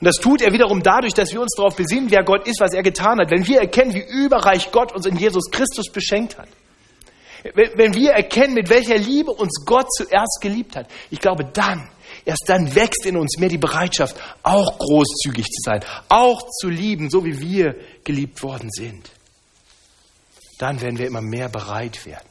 [0.00, 2.72] Und das tut er wiederum dadurch, dass wir uns darauf besinnen, wer Gott ist, was
[2.72, 3.30] er getan hat.
[3.30, 6.48] Wenn wir erkennen, wie überreich Gott uns in Jesus Christus beschenkt hat.
[7.54, 10.86] Wenn wir erkennen, mit welcher Liebe uns Gott zuerst geliebt hat.
[11.10, 11.88] Ich glaube, dann
[12.24, 17.10] erst dann wächst in uns mehr die Bereitschaft, auch großzügig zu sein, auch zu lieben,
[17.10, 19.10] so wie wir geliebt worden sind.
[20.58, 22.28] Dann werden wir immer mehr bereit werden,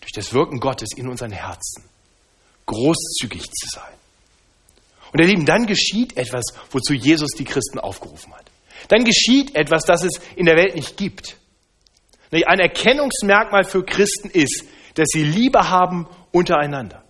[0.00, 1.84] durch das Wirken Gottes in unseren Herzen
[2.66, 3.92] großzügig zu sein.
[5.12, 8.50] Und ihr Lieben, dann geschieht etwas, wozu Jesus die Christen aufgerufen hat.
[8.88, 11.36] Dann geschieht etwas, das es in der Welt nicht gibt.
[12.32, 17.03] Ein Erkennungsmerkmal für Christen ist, dass sie Liebe haben untereinander.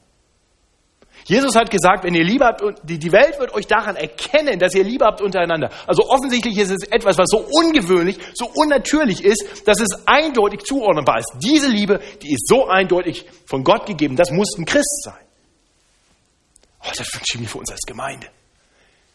[1.27, 4.85] Jesus hat gesagt, wenn ihr Liebe habt, die Welt wird euch daran erkennen, dass ihr
[4.85, 5.71] Liebe habt untereinander.
[5.87, 11.21] Also offensichtlich ist es etwas, was so ungewöhnlich, so unnatürlich ist, dass es eindeutig zuordnenbar
[11.21, 11.33] ist.
[11.43, 15.15] Diese Liebe, die ist so eindeutig von Gott gegeben, das muss ein Christ sein.
[16.83, 18.27] Oh, das wünsche ich mir für uns als Gemeinde.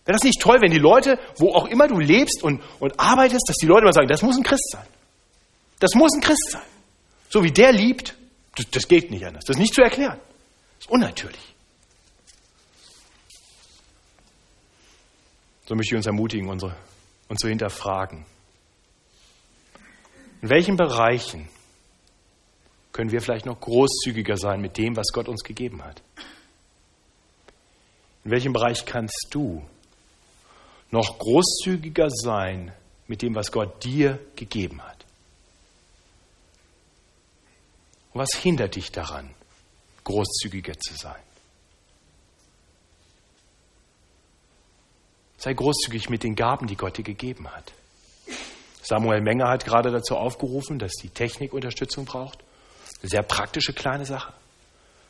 [0.06, 3.48] Wäre das nicht toll, wenn die Leute, wo auch immer du lebst und, und arbeitest,
[3.48, 4.86] dass die Leute mal sagen, das muss ein Christ sein.
[5.80, 6.64] Das muss ein Christ sein.
[7.30, 8.16] So wie der liebt,
[8.56, 9.46] das, das geht nicht anders.
[9.46, 10.18] Das ist nicht zu erklären.
[10.80, 11.49] Das ist unnatürlich.
[15.70, 16.76] So möchte ich uns ermutigen, unsere,
[17.28, 18.26] uns zu hinterfragen.
[20.42, 21.48] In welchen Bereichen
[22.92, 26.02] können wir vielleicht noch großzügiger sein mit dem, was Gott uns gegeben hat?
[28.24, 29.64] In welchem Bereich kannst du
[30.90, 32.74] noch großzügiger sein
[33.06, 35.06] mit dem, was Gott dir gegeben hat?
[38.12, 39.36] Und was hindert dich daran,
[40.04, 41.22] großzügiger zu sein?
[45.40, 47.72] Sei großzügig mit den Gaben, die Gott dir gegeben hat.
[48.84, 52.40] Samuel Menger hat gerade dazu aufgerufen, dass die Technik Unterstützung braucht.
[53.02, 54.34] Eine sehr praktische kleine Sache.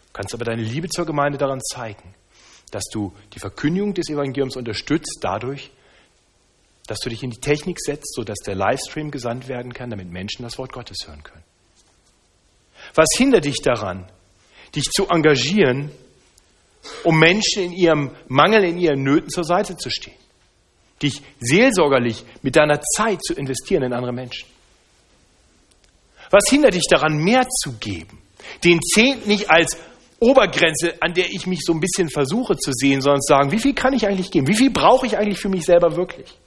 [0.07, 2.13] Du kannst aber deine Liebe zur Gemeinde daran zeigen,
[2.71, 5.71] dass du die Verkündigung des Evangeliums unterstützt dadurch,
[6.85, 10.43] dass du dich in die Technik setzt, sodass der Livestream gesandt werden kann, damit Menschen
[10.43, 11.43] das Wort Gottes hören können.
[12.95, 14.09] Was hindert dich daran,
[14.75, 15.91] dich zu engagieren,
[17.03, 20.18] um Menschen in ihrem Mangel, in ihren Nöten zur Seite zu stehen?
[21.01, 24.47] Dich seelsorgerlich mit deiner Zeit zu investieren in andere Menschen?
[26.29, 28.21] Was hindert dich daran, mehr zu geben?
[28.63, 29.77] Den Zehnt nicht als
[30.19, 33.59] Obergrenze, an der ich mich so ein bisschen versuche zu sehen, sondern zu sagen, wie
[33.59, 34.47] viel kann ich eigentlich geben?
[34.47, 36.37] Wie viel brauche ich eigentlich für mich selber wirklich?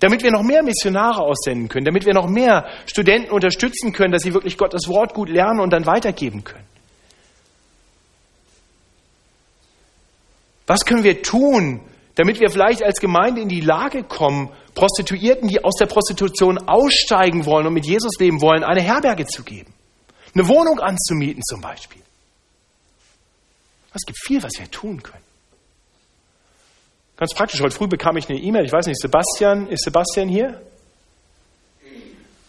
[0.00, 4.22] Damit wir noch mehr Missionare aussenden können, damit wir noch mehr Studenten unterstützen können, dass
[4.22, 6.66] sie wirklich Gottes Wort gut lernen und dann weitergeben können.
[10.66, 11.80] Was können wir tun,
[12.18, 17.46] damit wir vielleicht als Gemeinde in die Lage kommen, Prostituierten, die aus der Prostitution aussteigen
[17.46, 19.72] wollen und mit Jesus leben wollen, eine Herberge zu geben?
[20.34, 22.02] Eine Wohnung anzumieten zum Beispiel.
[23.94, 25.22] Es gibt viel, was wir tun können.
[27.16, 30.60] Ganz praktisch, heute früh bekam ich eine E-Mail, ich weiß nicht, Sebastian, ist Sebastian hier?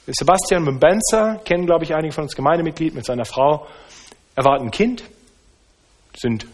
[0.07, 3.67] Sebastian Mbenza, kennen glaube ich einige von uns Gemeindemitglied mit seiner Frau.
[4.35, 5.03] Er war ein Kind,
[6.17, 6.47] sind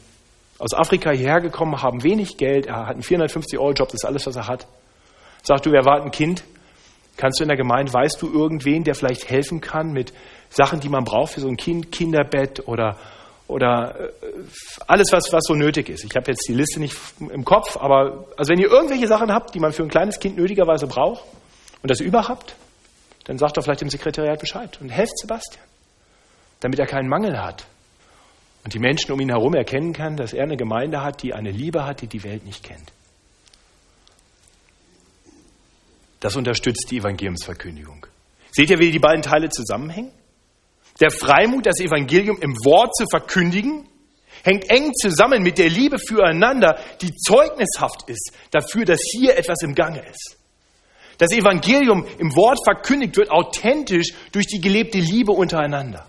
[0.58, 4.36] aus Afrika hierher gekommen, haben wenig Geld, er hat einen 450-Euro-Job, das ist alles, was
[4.36, 4.68] er hat.
[5.44, 6.44] Sagt du, er war ein Kind,
[7.18, 10.14] kannst du in der Gemeinde, weißt du irgendwen, der vielleicht helfen kann mit
[10.50, 12.98] Sachen, die man braucht für so ein Kind, Kinderbett oder
[13.48, 14.10] oder äh,
[14.88, 16.04] alles, was, was so nötig ist.
[16.04, 19.54] Ich habe jetzt die Liste nicht im Kopf, aber also wenn ihr irgendwelche Sachen habt,
[19.54, 21.24] die man für ein kleines Kind nötigerweise braucht
[21.84, 22.56] und das überhaupt,
[23.26, 25.64] dann sagt doch vielleicht dem Sekretariat Bescheid und helft Sebastian,
[26.60, 27.68] damit er keinen Mangel hat
[28.66, 31.52] und die Menschen um ihn herum erkennen kann, dass er eine Gemeinde hat, die eine
[31.52, 32.92] Liebe hat, die die Welt nicht kennt.
[36.20, 38.08] Das unterstützt die Evangeliumsverkündigung.
[38.52, 40.12] Seht ihr, wie die beiden Teile zusammenhängen?
[41.00, 43.88] Der Freimut, das Evangelium im Wort zu verkündigen,
[44.44, 49.76] hängt eng zusammen mit der Liebe füreinander, die zeugnishaft ist dafür, dass hier etwas im
[49.76, 50.38] Gange ist.
[51.20, 56.08] Das Evangelium im Wort verkündigt wird authentisch durch die gelebte Liebe untereinander.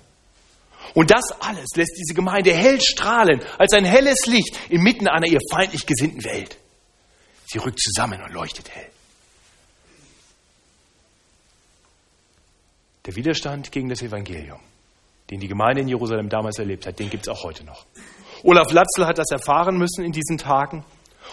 [0.95, 5.41] Und das alles lässt diese Gemeinde hell strahlen, als ein helles Licht inmitten einer ihr
[5.51, 6.57] feindlich gesinnten Welt.
[7.47, 8.89] Sie rückt zusammen und leuchtet hell.
[13.07, 14.61] Der Widerstand gegen das Evangelium
[15.31, 17.85] den die Gemeinde in Jerusalem damals erlebt hat, den gibt es auch heute noch.
[18.43, 20.85] Olaf Latzel hat das erfahren müssen in diesen Tagen.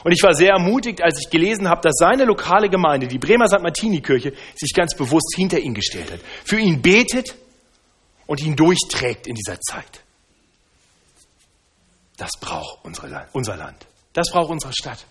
[0.04, 3.48] Und ich war sehr ermutigt, als ich gelesen habe, dass seine lokale Gemeinde, die Bremer
[3.48, 3.62] St.
[3.62, 7.36] Martini-Kirche, sich ganz bewusst hinter ihn gestellt hat, für ihn betet
[8.26, 10.02] und ihn durchträgt in dieser Zeit.
[12.18, 13.86] Das braucht unsere, unser Land.
[14.14, 15.06] Das braucht unsere Stadt.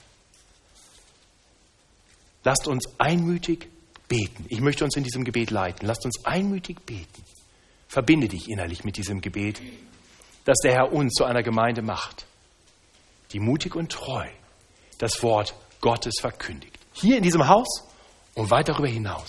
[2.45, 3.69] Lasst uns einmütig
[4.09, 4.47] beten.
[4.49, 5.87] Ich möchte uns in diesem Gebet leiten.
[5.87, 7.25] Lasst uns einmütig beten.
[7.89, 9.61] Verbinde dich innerlich mit diesem Gebet,
[10.45, 12.27] dass der Herr uns zu einer Gemeinde macht,
[13.33, 14.27] die mutig und treu
[14.99, 16.79] das Wort Gottes verkündigt.
[16.93, 17.85] Hier in diesem Haus
[18.35, 19.29] und weit darüber hinaus.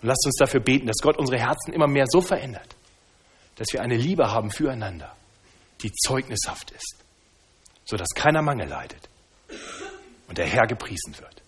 [0.00, 2.74] Und lasst uns dafür beten, dass Gott unsere Herzen immer mehr so verändert,
[3.56, 5.14] dass wir eine Liebe haben füreinander,
[5.82, 6.96] die zeugnishaft ist,
[7.84, 9.08] sodass keiner Mangel leidet
[10.28, 11.42] und der Herr gepriesen wird.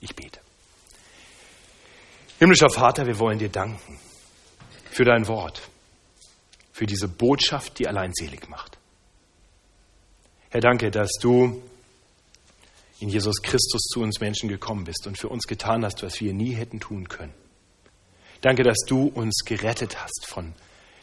[0.00, 0.40] Ich bete.
[2.38, 3.98] Himmlischer Vater, wir wollen dir danken
[4.90, 5.62] für dein Wort,
[6.72, 8.78] für diese Botschaft, die allein selig macht.
[10.50, 11.62] Herr, danke, dass du
[13.00, 16.32] in Jesus Christus zu uns Menschen gekommen bist und für uns getan hast, was wir
[16.32, 17.34] nie hätten tun können.
[18.46, 20.54] Danke, dass du uns gerettet hast von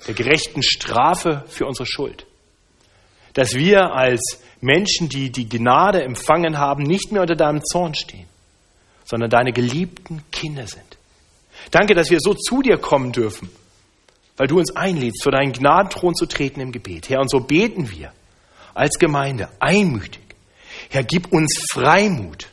[0.08, 2.26] der gerechten Strafe für unsere Schuld.
[3.34, 8.28] Dass wir als Menschen, die die Gnade empfangen haben, nicht mehr unter deinem Zorn stehen,
[9.04, 10.98] sondern deine geliebten Kinder sind.
[11.70, 13.50] Danke, dass wir so zu dir kommen dürfen,
[14.38, 17.10] weil du uns einlädst, vor deinen Gnadenthron zu treten im Gebet.
[17.10, 18.14] Herr, und so beten wir
[18.74, 20.24] als Gemeinde einmütig.
[20.89, 22.48] Herr, gib uns Freimut,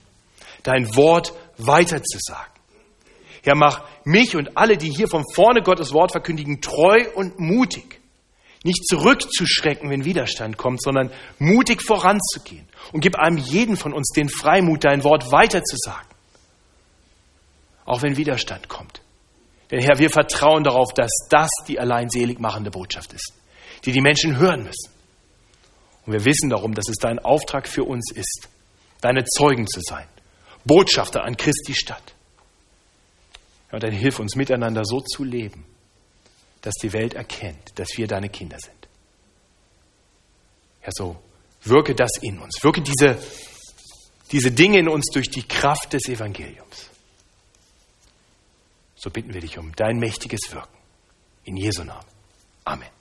[0.64, 2.59] dein Wort weiterzusagen.
[3.42, 8.00] Herr, mach mich und alle, die hier von vorne Gottes Wort verkündigen, treu und mutig.
[8.62, 12.68] Nicht zurückzuschrecken, wenn Widerstand kommt, sondern mutig voranzugehen.
[12.92, 16.08] Und gib einem jeden von uns den Freimut, dein Wort weiterzusagen.
[17.86, 19.00] Auch wenn Widerstand kommt.
[19.70, 23.32] Denn Herr, wir vertrauen darauf, dass das die allein selig machende Botschaft ist,
[23.84, 24.90] die die Menschen hören müssen.
[26.04, 28.48] Und wir wissen darum, dass es dein Auftrag für uns ist,
[29.00, 30.06] deine Zeugen zu sein,
[30.64, 32.14] Botschafter an Christi Stadt.
[33.70, 35.64] Ja, und dann hilf uns miteinander so zu leben,
[36.62, 38.88] dass die Welt erkennt, dass wir deine Kinder sind.
[40.82, 41.22] Ja, so
[41.62, 43.18] wirke das in uns, wirke diese,
[44.32, 46.90] diese Dinge in uns durch die Kraft des Evangeliums.
[48.96, 50.76] So bitten wir dich um dein mächtiges Wirken.
[51.44, 52.04] In Jesu Namen.
[52.64, 52.99] Amen.